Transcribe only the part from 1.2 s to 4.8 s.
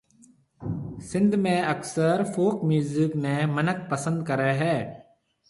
۾ اڪثر فوڪ ميوزڪ نيَ منک پسند ڪريَ هيَ